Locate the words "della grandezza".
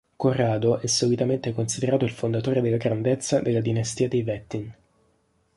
2.59-3.39